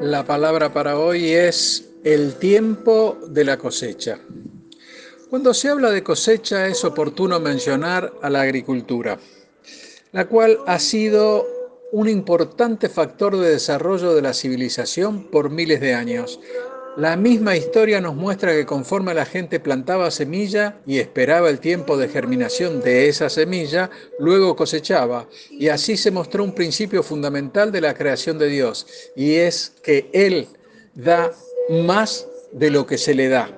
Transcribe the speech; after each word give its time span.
La 0.00 0.24
palabra 0.24 0.72
para 0.72 0.98
hoy 0.98 1.32
es 1.32 1.88
el 2.04 2.34
tiempo 2.34 3.18
de 3.28 3.44
la 3.44 3.56
cosecha. 3.56 4.18
Cuando 5.28 5.52
se 5.54 5.68
habla 5.68 5.90
de 5.90 6.04
cosecha 6.04 6.68
es 6.68 6.84
oportuno 6.84 7.40
mencionar 7.40 8.12
a 8.22 8.30
la 8.30 8.42
agricultura, 8.42 9.18
la 10.12 10.28
cual 10.28 10.60
ha 10.68 10.78
sido 10.78 11.44
un 11.90 12.08
importante 12.08 12.88
factor 12.88 13.36
de 13.36 13.50
desarrollo 13.50 14.14
de 14.14 14.22
la 14.22 14.32
civilización 14.32 15.24
por 15.24 15.50
miles 15.50 15.80
de 15.80 15.94
años, 15.94 16.38
la 16.96 17.16
misma 17.16 17.56
historia 17.56 18.00
nos 18.00 18.14
muestra 18.14 18.52
que 18.52 18.64
conforme 18.64 19.14
la 19.14 19.26
gente 19.26 19.58
plantaba 19.58 20.12
semilla 20.12 20.78
y 20.86 21.00
esperaba 21.00 21.50
el 21.50 21.58
tiempo 21.58 21.96
de 21.96 22.08
germinación 22.08 22.80
de 22.80 23.08
esa 23.08 23.28
semilla, 23.28 23.90
luego 24.20 24.54
cosechaba. 24.54 25.28
Y 25.50 25.68
así 25.68 25.96
se 25.96 26.12
mostró 26.12 26.44
un 26.44 26.54
principio 26.54 27.02
fundamental 27.02 27.72
de 27.72 27.80
la 27.80 27.94
creación 27.94 28.38
de 28.38 28.46
Dios, 28.46 28.86
y 29.16 29.34
es 29.34 29.72
que 29.82 30.08
Él 30.12 30.46
da 30.94 31.32
más 31.68 32.28
de 32.52 32.70
lo 32.70 32.86
que 32.86 32.96
se 32.96 33.12
le 33.12 33.28
da. 33.28 33.50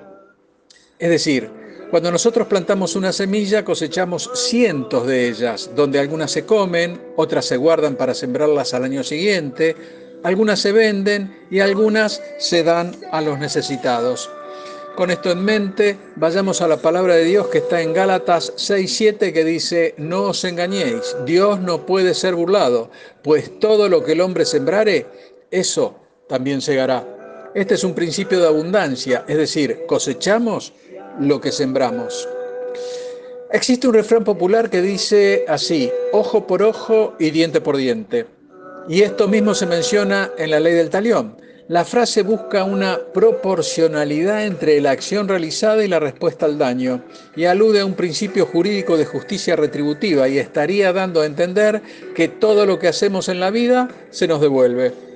Es 0.97 1.09
decir, 1.09 1.58
cuando 1.89 2.11
nosotros 2.11 2.47
plantamos 2.47 2.95
una 2.95 3.11
semilla, 3.11 3.65
cosechamos 3.65 4.29
cientos 4.35 5.07
de 5.07 5.27
ellas, 5.27 5.71
donde 5.75 5.99
algunas 5.99 6.31
se 6.31 6.45
comen, 6.45 7.01
otras 7.15 7.45
se 7.45 7.57
guardan 7.57 7.95
para 7.95 8.13
sembrarlas 8.13 8.75
al 8.75 8.83
año 8.83 9.03
siguiente, 9.03 9.75
algunas 10.23 10.59
se 10.59 10.71
venden 10.71 11.47
y 11.49 11.61
algunas 11.61 12.21
se 12.37 12.63
dan 12.63 12.95
a 13.11 13.21
los 13.21 13.39
necesitados. 13.39 14.29
Con 14.95 15.09
esto 15.09 15.31
en 15.31 15.43
mente, 15.43 15.97
vayamos 16.15 16.61
a 16.61 16.67
la 16.67 16.77
palabra 16.77 17.15
de 17.15 17.23
Dios 17.23 17.47
que 17.47 17.59
está 17.59 17.81
en 17.81 17.93
Gálatas 17.93 18.53
6:7 18.57 19.33
que 19.33 19.43
dice, 19.43 19.95
no 19.97 20.23
os 20.23 20.43
engañéis, 20.43 21.15
Dios 21.25 21.59
no 21.59 21.85
puede 21.85 22.13
ser 22.13 22.35
burlado, 22.35 22.91
pues 23.23 23.59
todo 23.59 23.89
lo 23.89 24.03
que 24.03 24.11
el 24.11 24.21
hombre 24.21 24.45
sembrare, 24.45 25.07
eso 25.49 25.95
también 26.27 26.61
segará. 26.61 27.51
Este 27.55 27.73
es 27.73 27.83
un 27.83 27.95
principio 27.95 28.39
de 28.39 28.47
abundancia, 28.47 29.25
es 29.27 29.37
decir, 29.37 29.85
cosechamos 29.87 30.73
lo 31.19 31.41
que 31.41 31.51
sembramos. 31.51 32.27
Existe 33.51 33.87
un 33.87 33.95
refrán 33.95 34.23
popular 34.23 34.69
que 34.69 34.81
dice 34.81 35.45
así, 35.47 35.91
ojo 36.11 36.45
por 36.45 36.61
ojo 36.61 37.15
y 37.19 37.31
diente 37.31 37.61
por 37.61 37.77
diente. 37.77 38.27
Y 38.87 39.01
esto 39.01 39.27
mismo 39.27 39.53
se 39.53 39.65
menciona 39.65 40.31
en 40.37 40.51
la 40.51 40.59
ley 40.59 40.73
del 40.73 40.89
talión. 40.89 41.35
La 41.67 41.85
frase 41.85 42.23
busca 42.23 42.63
una 42.63 42.99
proporcionalidad 43.13 44.45
entre 44.45 44.81
la 44.81 44.91
acción 44.91 45.27
realizada 45.27 45.83
y 45.83 45.87
la 45.87 45.99
respuesta 45.99 46.47
al 46.47 46.57
daño 46.57 47.03
y 47.35 47.45
alude 47.45 47.81
a 47.81 47.85
un 47.85 47.93
principio 47.93 48.47
jurídico 48.47 48.97
de 48.97 49.05
justicia 49.05 49.55
retributiva 49.55 50.27
y 50.27 50.39
estaría 50.39 50.91
dando 50.93 51.21
a 51.21 51.27
entender 51.27 51.83
que 52.15 52.27
todo 52.27 52.65
lo 52.65 52.79
que 52.79 52.87
hacemos 52.87 53.29
en 53.29 53.39
la 53.39 53.51
vida 53.51 53.87
se 54.09 54.27
nos 54.27 54.41
devuelve. 54.41 55.08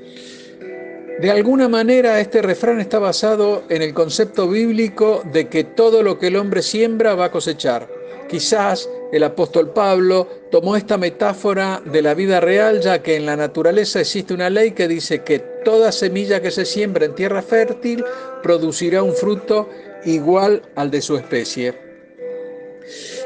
De 1.23 1.31
alguna 1.31 1.69
manera 1.69 2.19
este 2.19 2.41
refrán 2.41 2.81
está 2.81 2.99
basado 2.99 3.63
en 3.69 3.81
el 3.81 3.93
concepto 3.93 4.49
bíblico 4.49 5.23
de 5.31 5.47
que 5.47 5.63
todo 5.63 6.03
lo 6.03 6.19
que 6.19 6.27
el 6.27 6.35
hombre 6.35 6.61
siembra 6.61 7.15
va 7.15 7.23
a 7.23 7.31
cosechar. 7.31 7.87
Quizás 8.27 8.89
el 9.13 9.23
apóstol 9.23 9.69
Pablo 9.69 10.27
tomó 10.51 10.75
esta 10.75 10.97
metáfora 10.97 11.81
de 11.85 12.01
la 12.01 12.13
vida 12.13 12.41
real, 12.41 12.81
ya 12.81 13.01
que 13.01 13.15
en 13.15 13.25
la 13.25 13.37
naturaleza 13.37 14.01
existe 14.01 14.33
una 14.33 14.49
ley 14.49 14.71
que 14.71 14.89
dice 14.89 15.23
que 15.23 15.39
toda 15.39 15.93
semilla 15.93 16.41
que 16.41 16.51
se 16.51 16.65
siembra 16.65 17.05
en 17.05 17.15
tierra 17.15 17.41
fértil 17.41 18.03
producirá 18.41 19.01
un 19.01 19.13
fruto 19.13 19.69
igual 20.03 20.61
al 20.75 20.91
de 20.91 21.01
su 21.01 21.15
especie. 21.15 21.92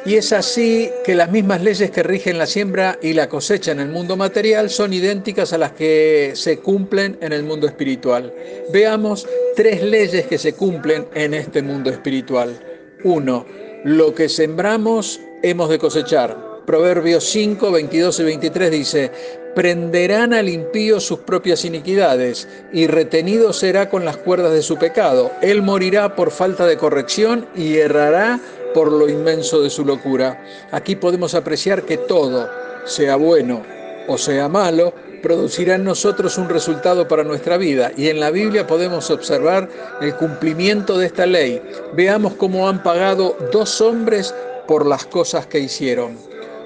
Y 0.08 0.16
es 0.16 0.32
así 0.32 0.90
que 1.04 1.16
las 1.16 1.30
mismas 1.30 1.62
leyes 1.62 1.92
que 1.92 2.02
rigen 2.02 2.38
la 2.38 2.46
siembra 2.46 2.98
y 3.02 3.12
la 3.12 3.28
cosecha 3.28 3.74
en 3.74 3.82
el 3.82 3.90
mundo 3.90 4.16
material 4.16 4.70
son 4.70 4.94
idénticas 4.94 5.52
a 5.52 5.58
las 5.58 5.74
que 5.74 6.32
se 6.34 6.60
cumplen 6.60 7.18
en 7.20 7.34
el 7.34 7.44
mundo 7.44 7.68
espiritual. 7.68 8.34
Veamos 8.72 9.28
tres 9.58 9.84
leyes 9.84 10.26
que 10.28 10.38
se 10.38 10.54
cumplen 10.54 11.08
en 11.14 11.34
este 11.34 11.62
mundo 11.62 11.90
espiritual. 11.90 12.58
Uno, 13.04 13.46
lo 13.84 14.16
que 14.16 14.30
sembramos 14.30 15.20
hemos 15.44 15.70
de 15.70 15.78
cosechar. 15.78 16.64
Proverbios 16.66 17.26
5, 17.26 17.70
22 17.70 18.20
y 18.22 18.24
23 18.24 18.72
dice, 18.72 19.12
prenderán 19.58 20.36
al 20.36 20.50
impío 20.50 21.00
sus 21.00 21.18
propias 21.18 21.66
iniquidades, 21.66 22.48
y 22.72 22.86
retenido 22.86 23.54
será 23.54 23.90
con 23.90 24.06
las 24.06 24.16
cuerdas 24.16 24.54
de 24.54 24.62
su 24.62 24.78
pecado. 24.78 25.32
Él 25.42 25.64
morirá 25.64 26.16
por 26.16 26.30
falta 26.30 26.68
de 26.68 26.78
corrección 26.78 27.48
y 27.56 27.78
errará 27.78 28.40
por 28.76 28.92
lo 28.92 29.10
inmenso 29.10 29.64
de 29.64 29.72
su 29.72 29.84
locura. 29.84 30.46
Aquí 30.70 30.96
podemos 30.96 31.34
apreciar 31.34 31.82
que 31.82 31.98
todo, 31.98 32.48
sea 32.86 33.16
bueno 33.16 33.64
o 34.08 34.16
sea 34.20 34.48
malo, 34.48 34.94
producirá 35.24 35.74
en 35.74 35.86
nosotros 35.86 36.38
un 36.38 36.50
resultado 36.50 37.08
para 37.08 37.24
nuestra 37.24 37.58
vida. 37.58 37.92
Y 37.98 38.10
en 38.10 38.20
la 38.20 38.30
Biblia 38.30 38.68
podemos 38.68 39.10
observar 39.10 39.68
el 40.02 40.16
cumplimiento 40.18 41.00
de 41.00 41.08
esta 41.08 41.26
ley. 41.26 41.64
Veamos 41.94 42.36
cómo 42.36 42.70
han 42.70 42.84
pagado 42.84 43.36
dos 43.52 43.82
hombres 43.82 44.36
por 44.68 44.86
las 44.86 45.08
cosas 45.08 45.48
que 45.48 45.58
hicieron. 45.58 46.16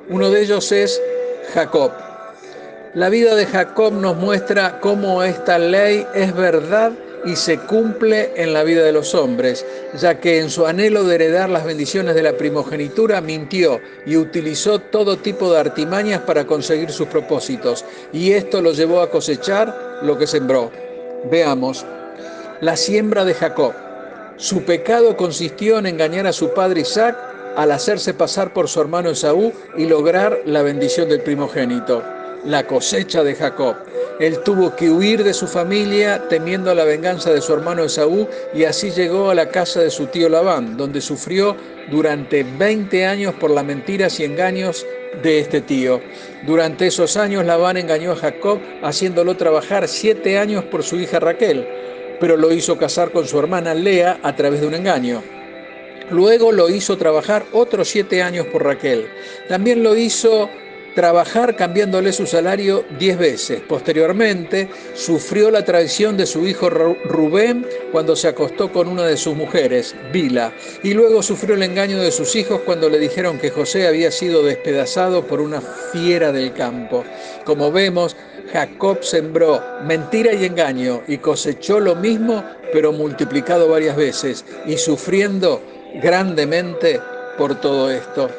Uno 0.09 0.29
de 0.29 0.41
ellos 0.41 0.73
es 0.73 1.01
Jacob. 1.53 2.10
La 2.93 3.07
vida 3.07 3.35
de 3.35 3.45
Jacob 3.45 3.93
nos 3.93 4.17
muestra 4.17 4.81
cómo 4.81 5.23
esta 5.23 5.57
ley 5.57 6.05
es 6.13 6.35
verdad 6.35 6.91
y 7.23 7.37
se 7.37 7.57
cumple 7.57 8.33
en 8.35 8.51
la 8.51 8.63
vida 8.63 8.83
de 8.83 8.91
los 8.91 9.15
hombres, 9.15 9.65
ya 9.97 10.19
que 10.19 10.41
en 10.41 10.49
su 10.49 10.65
anhelo 10.65 11.05
de 11.05 11.15
heredar 11.15 11.49
las 11.49 11.63
bendiciones 11.63 12.15
de 12.15 12.23
la 12.23 12.33
primogenitura 12.33 13.21
mintió 13.21 13.79
y 14.05 14.17
utilizó 14.17 14.79
todo 14.79 15.15
tipo 15.15 15.53
de 15.53 15.59
artimañas 15.59 16.19
para 16.23 16.45
conseguir 16.45 16.91
sus 16.91 17.07
propósitos, 17.07 17.85
y 18.11 18.33
esto 18.33 18.61
lo 18.61 18.73
llevó 18.73 18.99
a 18.99 19.09
cosechar 19.09 20.01
lo 20.01 20.17
que 20.17 20.27
sembró. 20.27 20.69
Veamos, 21.31 21.85
la 22.59 22.75
siembra 22.75 23.23
de 23.23 23.35
Jacob. 23.35 23.71
Su 24.35 24.63
pecado 24.63 25.15
consistió 25.15 25.79
en 25.79 25.85
engañar 25.85 26.27
a 26.27 26.33
su 26.33 26.53
padre 26.53 26.81
Isaac 26.81 27.17
al 27.55 27.71
hacerse 27.71 28.13
pasar 28.13 28.51
por 28.51 28.67
su 28.67 28.81
hermano 28.81 29.11
Esaú 29.11 29.53
y 29.77 29.85
lograr 29.85 30.39
la 30.45 30.61
bendición 30.61 31.07
del 31.07 31.21
primogénito, 31.21 32.03
la 32.45 32.65
cosecha 32.65 33.23
de 33.23 33.35
Jacob. 33.35 33.75
Él 34.19 34.39
tuvo 34.43 34.75
que 34.75 34.89
huir 34.89 35.23
de 35.23 35.33
su 35.33 35.47
familia 35.47 36.27
temiendo 36.29 36.73
la 36.75 36.83
venganza 36.83 37.31
de 37.33 37.41
su 37.41 37.53
hermano 37.53 37.85
Esaú 37.85 38.27
y 38.53 38.65
así 38.65 38.91
llegó 38.91 39.31
a 39.31 39.35
la 39.35 39.49
casa 39.49 39.81
de 39.81 39.89
su 39.89 40.07
tío 40.07 40.29
Labán, 40.29 40.77
donde 40.77 41.01
sufrió 41.01 41.55
durante 41.89 42.43
20 42.43 43.05
años 43.05 43.33
por 43.35 43.49
las 43.49 43.65
mentiras 43.65 44.19
y 44.19 44.25
engaños 44.25 44.85
de 45.23 45.39
este 45.39 45.61
tío. 45.61 46.01
Durante 46.45 46.87
esos 46.87 47.17
años 47.17 47.45
Labán 47.45 47.77
engañó 47.77 48.11
a 48.11 48.15
Jacob 48.15 48.59
haciéndolo 48.83 49.35
trabajar 49.37 49.87
siete 49.87 50.37
años 50.37 50.63
por 50.65 50.83
su 50.83 50.97
hija 50.97 51.19
Raquel, 51.19 51.67
pero 52.19 52.37
lo 52.37 52.51
hizo 52.51 52.77
casar 52.77 53.11
con 53.11 53.27
su 53.27 53.39
hermana 53.39 53.73
Lea 53.73 54.19
a 54.21 54.35
través 54.35 54.61
de 54.61 54.67
un 54.67 54.75
engaño. 54.75 55.23
Luego 56.11 56.51
lo 56.51 56.69
hizo 56.69 56.97
trabajar 56.97 57.45
otros 57.53 57.87
siete 57.87 58.21
años 58.21 58.45
por 58.47 58.63
Raquel. 58.63 59.07
También 59.47 59.81
lo 59.81 59.95
hizo 59.95 60.49
trabajar 60.95 61.55
cambiándole 61.55 62.11
su 62.11 62.25
salario 62.25 62.83
diez 62.99 63.17
veces. 63.17 63.61
Posteriormente, 63.61 64.69
sufrió 64.93 65.51
la 65.51 65.63
traición 65.63 66.17
de 66.17 66.25
su 66.25 66.45
hijo 66.45 66.69
Rubén 66.69 67.65
cuando 67.91 68.15
se 68.15 68.27
acostó 68.27 68.71
con 68.71 68.87
una 68.87 69.05
de 69.05 69.17
sus 69.17 69.35
mujeres, 69.35 69.95
Bila, 70.11 70.53
y 70.83 70.93
luego 70.93 71.23
sufrió 71.23 71.55
el 71.55 71.63
engaño 71.63 71.99
de 71.99 72.11
sus 72.11 72.35
hijos 72.35 72.61
cuando 72.65 72.89
le 72.89 72.99
dijeron 72.99 73.39
que 73.39 73.49
José 73.49 73.87
había 73.87 74.11
sido 74.11 74.43
despedazado 74.43 75.25
por 75.25 75.41
una 75.41 75.61
fiera 75.61 76.31
del 76.31 76.53
campo. 76.53 77.03
Como 77.45 77.71
vemos, 77.71 78.15
Jacob 78.51 79.03
sembró 79.03 79.63
mentira 79.85 80.33
y 80.33 80.45
engaño 80.45 81.01
y 81.07 81.17
cosechó 81.17 81.79
lo 81.79 81.95
mismo, 81.95 82.43
pero 82.73 82.91
multiplicado 82.91 83.69
varias 83.69 83.95
veces 83.95 84.45
y 84.65 84.77
sufriendo 84.77 85.61
grandemente 86.01 86.99
por 87.37 87.59
todo 87.59 87.89
esto. 87.89 88.29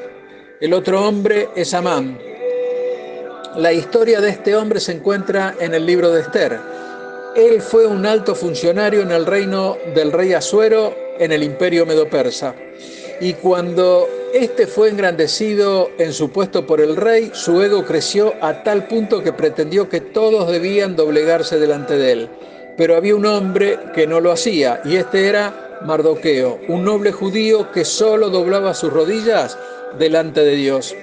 El 0.61 0.75
otro 0.75 1.07
hombre 1.07 1.49
es 1.57 1.75
Amán. 1.75 2.32
La 3.57 3.71
historia 3.71 4.23
de 4.23 4.31
este 4.31 4.57
hombre 4.57 4.81
se 4.81 4.93
encuentra 4.93 5.55
en 5.61 5.75
el 5.75 5.85
libro 5.85 6.11
de 6.11 6.23
Esther. 6.23 6.59
Él 7.37 7.61
fue 7.61 7.87
un 7.87 8.07
alto 8.07 8.35
funcionario 8.35 9.03
en 9.03 9.13
el 9.13 9.27
reino 9.27 9.77
del 9.95 10.11
rey 10.11 10.33
Asuero 10.33 10.95
en 11.19 11.33
el 11.33 11.43
imperio 11.43 11.85
medo-persa. 11.85 12.55
Y 13.21 13.35
cuando 13.35 14.09
este 14.33 14.67
fue 14.67 14.89
engrandecido 14.89 15.91
en 15.99 16.15
su 16.15 16.31
puesto 16.31 16.67
por 16.67 16.81
el 16.81 16.97
rey, 16.97 17.31
su 17.35 17.61
ego 17.61 17.85
creció 17.85 18.33
a 18.41 18.63
tal 18.63 18.89
punto 18.89 19.23
que 19.23 19.35
pretendió 19.35 19.87
que 19.87 20.01
todos 20.01 20.51
debían 20.51 20.97
doblegarse 20.97 21.59
delante 21.59 21.99
de 21.99 22.13
él. 22.13 22.31
Pero 22.79 22.97
había 22.97 23.15
un 23.15 23.27
hombre 23.27 23.79
que 23.95 24.07
no 24.07 24.21
lo 24.21 24.33
hacía, 24.33 24.81
y 24.87 24.97
este 24.97 25.29
era 25.29 25.79
Mardoqueo, 25.85 26.59
un 26.69 26.87
noble 26.87 27.13
judío 27.13 27.71
que 27.71 27.85
solo 27.85 28.31
doblaba 28.31 28.73
sus 28.73 28.91
rodillas 28.91 29.59
delante 29.99 30.41
de 30.41 30.55
Dios. 30.55 30.97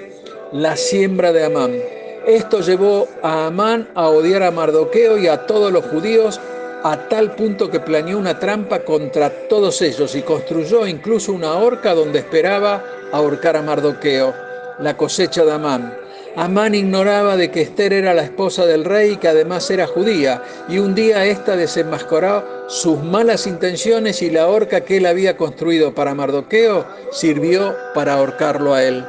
La 0.51 0.75
siembra 0.75 1.31
de 1.31 1.45
Amán. 1.45 1.98
Esto 2.29 2.61
llevó 2.61 3.07
a 3.23 3.47
Amán 3.47 3.89
a 3.95 4.07
odiar 4.09 4.43
a 4.43 4.51
Mardoqueo 4.51 5.17
y 5.17 5.27
a 5.27 5.47
todos 5.47 5.73
los 5.73 5.83
judíos 5.85 6.39
a 6.83 7.09
tal 7.09 7.31
punto 7.31 7.71
que 7.71 7.79
planeó 7.79 8.19
una 8.19 8.37
trampa 8.37 8.81
contra 8.81 9.47
todos 9.47 9.81
ellos 9.81 10.13
y 10.13 10.21
construyó 10.21 10.85
incluso 10.85 11.33
una 11.33 11.55
horca 11.55 11.95
donde 11.95 12.19
esperaba 12.19 12.83
ahorcar 13.11 13.57
a 13.57 13.63
Mardoqueo, 13.63 14.35
la 14.77 14.95
cosecha 14.95 15.43
de 15.43 15.53
Amán. 15.53 15.97
Amán 16.35 16.75
ignoraba 16.75 17.35
de 17.35 17.49
que 17.49 17.63
Esther 17.63 17.93
era 17.93 18.13
la 18.13 18.25
esposa 18.25 18.67
del 18.67 18.85
rey 18.85 19.13
y 19.13 19.17
que 19.17 19.29
además 19.29 19.67
era 19.71 19.87
judía, 19.87 20.43
y 20.67 20.77
un 20.77 20.93
día 20.93 21.25
ésta 21.25 21.55
desenmascaró 21.55 22.45
sus 22.67 23.01
malas 23.01 23.47
intenciones 23.47 24.21
y 24.21 24.29
la 24.29 24.47
horca 24.49 24.81
que 24.81 24.97
él 24.97 25.07
había 25.07 25.35
construido 25.35 25.95
para 25.95 26.13
Mardoqueo 26.13 26.85
sirvió 27.11 27.75
para 27.95 28.13
ahorcarlo 28.13 28.75
a 28.75 28.83
él. 28.83 29.03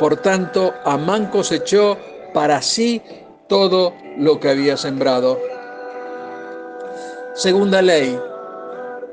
Por 0.00 0.16
tanto, 0.16 0.74
Amán 0.84 1.26
cosechó 1.26 1.96
para 2.34 2.60
sí 2.60 3.00
todo 3.48 3.94
lo 4.18 4.38
que 4.38 4.50
había 4.50 4.76
sembrado. 4.76 5.40
Segunda 7.34 7.80
ley, 7.80 8.18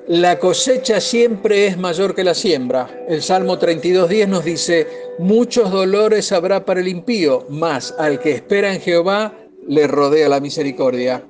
la 0.07 0.39
cosecha 0.39 1.00
siempre 1.00 1.68
es 1.68 1.77
mayor 1.77 2.13
que 2.13 2.23
la 2.23 2.33
siembra. 2.33 2.89
El 3.07 3.21
Salmo 3.21 3.57
32.10 3.57 4.27
nos 4.27 4.44
dice, 4.44 4.88
muchos 5.19 5.71
dolores 5.71 6.31
habrá 6.31 6.65
para 6.65 6.81
el 6.81 6.88
impío, 6.88 7.45
mas 7.50 7.95
al 7.97 8.19
que 8.19 8.31
espera 8.31 8.73
en 8.73 8.81
Jehová 8.81 9.33
le 9.67 9.88
rodea 9.88 10.27
la 10.27 10.39
misericordia. 10.39 11.24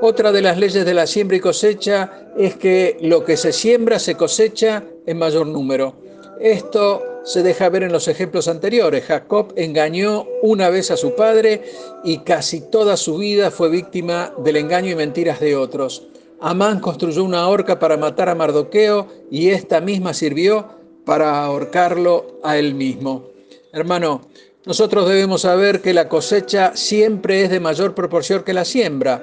Otra 0.00 0.32
de 0.32 0.42
las 0.42 0.58
leyes 0.58 0.84
de 0.84 0.94
la 0.94 1.06
siembra 1.06 1.36
y 1.36 1.40
cosecha 1.40 2.28
es 2.36 2.56
que 2.56 2.96
lo 3.00 3.24
que 3.24 3.36
se 3.36 3.52
siembra 3.52 3.98
se 3.98 4.14
cosecha 4.14 4.84
en 5.06 5.18
mayor 5.18 5.46
número. 5.46 5.96
Esto 6.40 7.13
se 7.24 7.42
deja 7.42 7.68
ver 7.68 7.82
en 7.82 7.92
los 7.92 8.06
ejemplos 8.08 8.48
anteriores. 8.48 9.04
Jacob 9.04 9.52
engañó 9.56 10.26
una 10.42 10.68
vez 10.68 10.90
a 10.90 10.96
su 10.96 11.14
padre 11.14 11.62
y 12.04 12.18
casi 12.18 12.60
toda 12.60 12.96
su 12.96 13.18
vida 13.18 13.50
fue 13.50 13.70
víctima 13.70 14.32
del 14.38 14.56
engaño 14.56 14.90
y 14.90 14.94
mentiras 14.94 15.40
de 15.40 15.56
otros. 15.56 16.06
Amán 16.40 16.80
construyó 16.80 17.24
una 17.24 17.48
horca 17.48 17.78
para 17.78 17.96
matar 17.96 18.28
a 18.28 18.34
Mardoqueo 18.34 19.08
y 19.30 19.48
esta 19.48 19.80
misma 19.80 20.12
sirvió 20.12 20.68
para 21.04 21.44
ahorcarlo 21.44 22.38
a 22.42 22.58
él 22.58 22.74
mismo. 22.74 23.30
Hermano, 23.72 24.20
nosotros 24.66 25.08
debemos 25.08 25.42
saber 25.42 25.80
que 25.80 25.94
la 25.94 26.08
cosecha 26.08 26.72
siempre 26.74 27.44
es 27.44 27.50
de 27.50 27.60
mayor 27.60 27.94
proporción 27.94 28.44
que 28.44 28.54
la 28.54 28.64
siembra. 28.64 29.22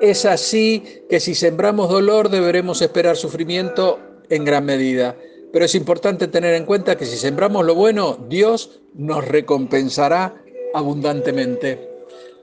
Es 0.00 0.24
así 0.24 0.82
que 1.08 1.20
si 1.20 1.34
sembramos 1.34 1.88
dolor 1.88 2.28
deberemos 2.28 2.82
esperar 2.82 3.16
sufrimiento 3.16 3.98
en 4.28 4.44
gran 4.44 4.64
medida. 4.64 5.16
Pero 5.56 5.64
es 5.64 5.74
importante 5.74 6.28
tener 6.28 6.54
en 6.54 6.66
cuenta 6.66 6.98
que 6.98 7.06
si 7.06 7.16
sembramos 7.16 7.64
lo 7.64 7.74
bueno, 7.74 8.18
Dios 8.28 8.82
nos 8.92 9.26
recompensará 9.26 10.44
abundantemente. 10.74 11.88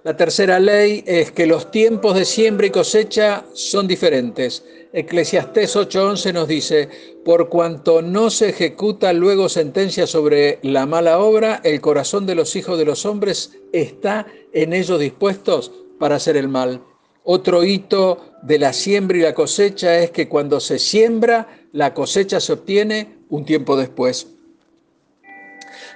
La 0.04 0.18
tercera 0.18 0.60
ley 0.60 1.04
es 1.06 1.32
que 1.32 1.46
los 1.46 1.70
tiempos 1.70 2.16
de 2.16 2.26
siembra 2.26 2.66
y 2.66 2.72
cosecha 2.72 3.46
son 3.54 3.88
diferentes. 3.88 4.66
Eclesiastés 4.94 5.76
8:11 5.76 6.34
nos 6.34 6.48
dice, 6.48 6.90
por 7.24 7.50
cuanto 7.50 8.02
no 8.02 8.32
se 8.32 8.50
ejecuta 8.50 9.14
luego 9.14 9.48
sentencia 9.48 10.08
sobre 10.08 10.58
la 10.64 10.88
mala 10.88 11.20
obra, 11.20 11.62
el 11.64 11.82
corazón 11.82 12.26
de 12.26 12.34
los 12.34 12.56
hijos 12.56 12.80
de 12.80 12.86
los 12.86 13.06
hombres 13.06 13.52
está 13.74 14.26
en 14.54 14.74
ellos 14.74 15.00
dispuestos 15.00 15.72
para 16.00 16.16
hacer 16.16 16.36
el 16.36 16.48
mal. 16.48 16.82
Otro 17.24 17.64
hito 17.64 18.33
de 18.44 18.60
la 18.60 18.74
siembra 18.74 19.18
y 19.18 19.22
la 19.22 19.34
cosecha 19.34 19.98
es 20.00 20.12
que 20.12 20.28
cuando 20.28 20.60
se 20.60 20.78
siembra, 20.78 21.48
la 21.72 21.94
cosecha 21.94 22.40
se 22.40 22.54
obtiene 22.54 23.18
un 23.30 23.46
tiempo 23.46 23.76
después. 23.76 24.28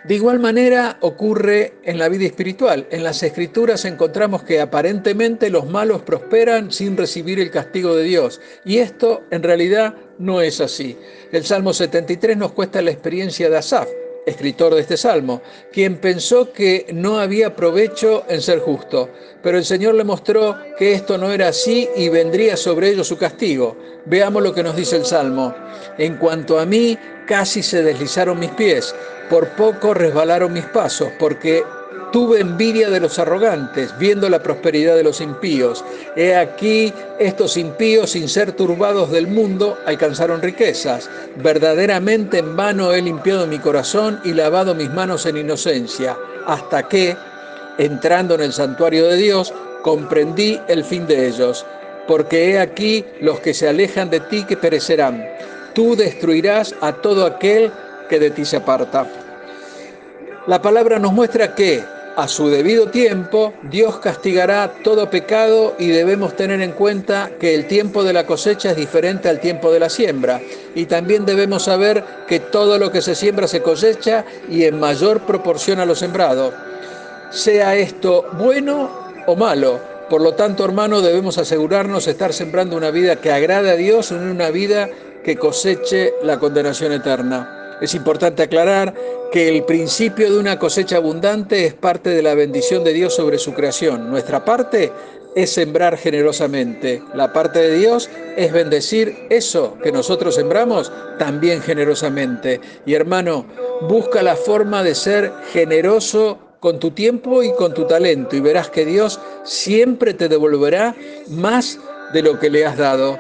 De 0.06 0.16
igual 0.16 0.40
manera 0.40 0.98
ocurre 1.02 1.74
en 1.84 1.98
la 1.98 2.08
vida 2.08 2.26
espiritual. 2.26 2.88
En 2.92 3.04
las 3.04 3.22
escrituras 3.24 3.84
encontramos 3.84 4.44
que 4.44 4.62
aparentemente 4.62 5.50
los 5.50 5.68
malos 5.68 6.02
prosperan 6.04 6.72
sin 6.72 6.96
recibir 6.96 7.40
el 7.42 7.52
castigo 7.52 7.94
de 7.94 8.04
Dios. 8.04 8.40
Y 8.64 8.78
esto 8.78 9.24
en 9.32 9.44
realidad 9.44 9.96
no 10.18 10.42
es 10.42 10.62
así. 10.62 10.98
El 11.34 11.44
Salmo 11.44 11.74
73 11.74 12.38
nos 12.38 12.54
cuesta 12.54 12.82
la 12.82 12.92
experiencia 12.92 13.50
de 13.50 13.58
Asaf, 13.58 13.90
escritor 14.28 14.76
de 14.76 14.82
este 14.82 14.98
salmo, 14.98 15.42
quien 15.72 15.98
pensó 15.98 16.52
que 16.52 16.86
no 16.94 17.20
había 17.20 17.56
provecho 17.56 18.26
en 18.30 18.42
ser 18.42 18.60
justo, 18.60 19.10
pero 19.42 19.58
el 19.58 19.66
Señor 19.66 19.96
le 19.96 20.04
mostró 20.04 20.56
que 20.78 20.94
esto 20.94 21.18
no 21.18 21.32
era 21.32 21.48
así 21.48 21.90
y 21.96 22.10
vendría 22.10 22.56
sobre 22.58 22.90
ellos 22.90 23.08
su 23.08 23.18
castigo. 23.18 23.76
Veamos 24.06 24.44
lo 24.44 24.54
que 24.54 24.64
nos 24.64 24.76
dice 24.76 24.98
el 24.98 25.06
salmo. 25.06 25.56
En 25.98 26.18
cuanto 26.18 26.60
a 26.60 26.66
mí, 26.66 26.98
casi 27.26 27.64
se 27.64 27.82
deslizaron 27.82 28.40
mis 28.40 28.52
pies 28.52 28.94
por 29.30 29.50
poco 29.50 29.94
resbalaron 29.94 30.54
mis 30.54 30.66
pasos, 30.66 31.10
porque 31.20 31.64
tuve 32.12 32.40
envidia 32.40 32.90
de 32.90 33.00
los 33.00 33.20
arrogantes, 33.20 33.94
viendo 33.98 34.30
la 34.30 34.42
prosperidad 34.42 34.96
de 34.96 35.04
los 35.04 35.22
impíos. 35.22 35.84
He 36.16 36.36
aquí, 36.36 36.94
estos 37.20 37.58
impíos, 37.58 38.12
sin 38.12 38.30
ser 38.30 38.54
turbados 38.54 39.12
del 39.12 39.28
mundo, 39.28 39.78
alcanzaron 39.86 40.42
riquezas. 40.42 41.10
Verdaderamente 41.36 42.40
en 42.40 42.56
vano 42.56 42.94
he 42.94 43.02
limpiado 43.02 43.48
mi 43.48 43.60
corazón 43.60 44.20
y 44.24 44.34
lavado 44.34 44.74
mis 44.76 44.90
manos 44.92 45.26
en 45.26 45.38
inocencia, 45.38 46.18
hasta 46.46 46.88
que, 46.88 47.16
entrando 47.78 48.36
en 48.36 48.42
el 48.42 48.54
santuario 48.54 49.08
de 49.08 49.18
Dios, 49.18 49.54
comprendí 49.82 50.60
el 50.68 50.84
fin 50.84 51.08
de 51.08 51.28
ellos. 51.28 51.66
Porque 52.08 52.52
he 52.52 52.60
aquí 52.60 53.04
los 53.20 53.42
que 53.42 53.54
se 53.54 53.68
alejan 53.68 54.10
de 54.10 54.22
ti 54.22 54.46
que 54.46 54.56
perecerán. 54.56 55.28
Tú 55.74 55.96
destruirás 55.96 56.74
a 56.82 56.94
todo 56.94 57.26
aquel 57.26 57.72
que 58.10 58.18
de 58.18 58.32
ti 58.32 58.46
se 58.46 58.58
aparta. 58.58 59.06
La 60.48 60.62
palabra 60.62 60.98
nos 60.98 61.12
muestra 61.12 61.54
que 61.54 61.84
a 62.18 62.28
su 62.28 62.50
debido 62.50 62.88
tiempo 62.88 63.54
Dios 63.70 64.00
castigará 64.00 64.74
todo 64.84 65.08
pecado 65.08 65.76
y 65.78 65.90
debemos 65.90 66.36
tener 66.36 66.62
en 66.62 66.72
cuenta 66.72 67.30
que 67.40 67.54
el 67.54 67.68
tiempo 67.68 68.04
de 68.04 68.12
la 68.12 68.26
cosecha 68.26 68.72
es 68.72 68.76
diferente 68.76 69.30
al 69.30 69.40
tiempo 69.40 69.72
de 69.72 69.80
la 69.80 69.88
siembra. 69.88 70.42
Y 70.74 70.88
también 70.88 71.28
debemos 71.28 71.66
saber 71.66 72.04
que 72.28 72.40
todo 72.40 72.80
lo 72.80 72.92
que 72.92 73.04
se 73.04 73.14
siembra 73.14 73.48
se 73.48 73.62
cosecha 73.62 74.26
y 74.50 74.64
en 74.64 74.80
mayor 74.80 75.22
proporción 75.22 75.80
a 75.80 75.86
lo 75.86 75.94
sembrado. 75.94 76.54
Sea 77.30 77.76
esto 77.76 78.26
bueno 78.34 78.90
o 79.28 79.36
malo. 79.36 79.80
Por 80.10 80.22
lo 80.22 80.34
tanto, 80.34 80.66
hermano, 80.66 81.02
debemos 81.02 81.38
asegurarnos 81.38 82.06
de 82.06 82.12
estar 82.12 82.34
sembrando 82.34 82.76
una 82.76 82.90
vida 82.90 83.18
que 83.18 83.32
agrade 83.32 83.70
a 83.70 83.76
Dios, 83.76 84.12
en 84.12 84.28
una 84.28 84.50
vida 84.50 84.90
que 85.24 85.36
coseche 85.36 86.14
la 86.24 86.40
condenación 86.40 86.94
eterna. 86.94 87.78
Es 87.80 87.94
importante 87.94 88.42
aclarar 88.42 88.94
que 89.32 89.50
el 89.50 89.64
principio 89.64 90.32
de 90.32 90.40
una 90.40 90.58
cosecha 90.60 90.98
abundante 90.98 91.66
es 91.66 91.74
parte 91.74 92.10
de 92.10 92.22
la 92.22 92.36
bendición 92.36 92.84
de 92.84 92.94
Dios 92.94 93.16
sobre 93.16 93.38
su 93.38 93.54
creación. 93.54 94.10
Nuestra 94.10 94.46
parte 94.46 94.92
es 95.36 95.52
sembrar 95.52 95.98
generosamente. 95.98 97.04
La 97.14 97.32
parte 97.32 97.60
de 97.60 97.78
Dios 97.78 98.10
es 98.36 98.52
bendecir 98.52 99.28
eso 99.30 99.78
que 99.84 99.92
nosotros 99.92 100.36
sembramos 100.36 100.92
también 101.20 101.62
generosamente. 101.62 102.60
Y 102.86 102.96
hermano, 102.96 103.46
busca 103.82 104.24
la 104.24 104.36
forma 104.36 104.82
de 104.82 104.96
ser 104.96 105.32
generoso 105.52 106.40
con 106.60 106.80
tu 106.80 106.92
tiempo 106.92 107.44
y 107.44 107.54
con 107.54 107.74
tu 107.74 107.86
talento 107.86 108.36
y 108.36 108.40
verás 108.40 108.70
que 108.70 108.86
Dios 108.86 109.20
siempre 109.44 110.14
te 110.14 110.28
devolverá 110.28 110.96
más 111.30 111.80
de 112.14 112.24
lo 112.24 112.40
que 112.40 112.50
le 112.50 112.66
has 112.66 112.78
dado. 112.78 113.20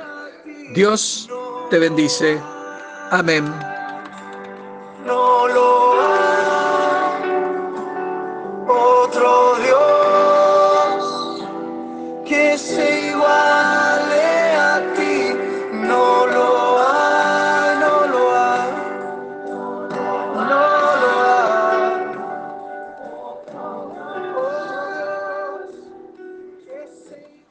Dios 0.74 1.29
te 1.70 1.77
bendice. 1.77 2.39
Amén. 3.12 3.76